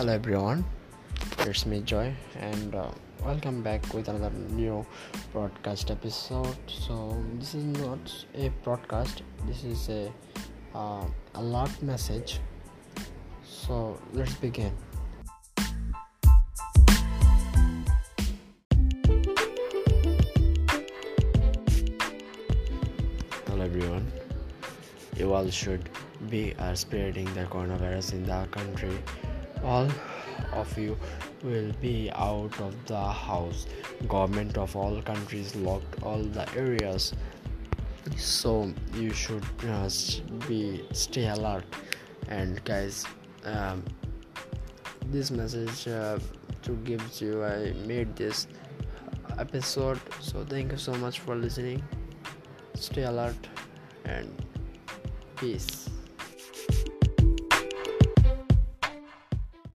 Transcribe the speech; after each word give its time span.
Hello 0.00 0.14
everyone, 0.14 0.64
it's 1.40 1.66
me 1.66 1.82
Joy, 1.82 2.14
and 2.36 2.74
uh, 2.74 2.90
welcome 3.22 3.62
back 3.62 3.92
with 3.92 4.08
another 4.08 4.30
new 4.48 4.86
broadcast 5.30 5.90
episode. 5.90 6.56
So 6.66 7.22
this 7.34 7.54
is 7.54 7.64
not 7.64 8.24
a 8.34 8.48
broadcast; 8.64 9.22
this 9.46 9.62
is 9.62 9.90
a 9.90 10.10
uh, 10.74 11.04
alert 11.34 11.82
message. 11.82 12.40
So 13.44 14.00
let's 14.14 14.32
begin. 14.36 14.72
Hello 23.44 23.64
everyone, 23.66 24.10
you 25.18 25.34
all 25.34 25.50
should 25.50 25.90
be 26.30 26.54
uh, 26.58 26.74
spreading 26.74 27.26
the 27.34 27.44
coronavirus 27.44 28.12
in 28.14 28.24
the 28.24 28.48
country 28.50 28.98
all 29.64 29.88
of 30.52 30.78
you 30.78 30.96
will 31.42 31.72
be 31.80 32.10
out 32.14 32.58
of 32.60 32.74
the 32.86 33.00
house. 33.00 33.66
Government 34.08 34.56
of 34.58 34.74
all 34.76 35.00
countries 35.02 35.54
locked 35.56 36.02
all 36.02 36.22
the 36.22 36.46
areas. 36.56 37.12
So 38.16 38.72
you 38.94 39.12
should 39.12 39.44
uh, 39.68 39.88
be 40.48 40.84
stay 40.92 41.28
alert. 41.28 41.64
And 42.28 42.62
guys 42.64 43.06
um, 43.44 43.84
this 45.06 45.30
message 45.30 45.88
uh, 45.88 46.18
to 46.62 46.72
give 46.84 47.02
you 47.20 47.44
i 47.44 47.72
made 47.86 48.14
this 48.16 48.46
episode. 49.38 50.00
So 50.20 50.44
thank 50.44 50.72
you 50.72 50.78
so 50.78 50.94
much 50.94 51.20
for 51.20 51.34
listening. 51.34 51.82
Stay 52.74 53.02
alert 53.02 53.48
and 54.04 54.30
peace 55.36 55.88